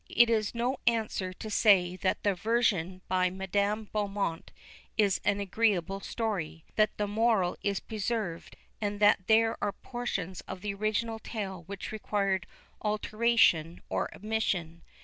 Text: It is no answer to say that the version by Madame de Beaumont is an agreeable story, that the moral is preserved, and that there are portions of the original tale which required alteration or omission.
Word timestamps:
It 0.09 0.31
is 0.31 0.55
no 0.55 0.77
answer 0.87 1.31
to 1.31 1.49
say 1.51 1.95
that 1.97 2.23
the 2.23 2.33
version 2.33 3.03
by 3.07 3.29
Madame 3.29 3.83
de 3.85 3.91
Beaumont 3.91 4.51
is 4.97 5.21
an 5.23 5.39
agreeable 5.39 5.99
story, 5.99 6.65
that 6.75 6.97
the 6.97 7.05
moral 7.07 7.55
is 7.61 7.79
preserved, 7.79 8.57
and 8.81 8.99
that 8.99 9.27
there 9.27 9.63
are 9.63 9.71
portions 9.73 10.41
of 10.47 10.61
the 10.61 10.73
original 10.73 11.19
tale 11.19 11.65
which 11.67 11.91
required 11.91 12.47
alteration 12.81 13.79
or 13.91 14.09
omission. 14.15 14.81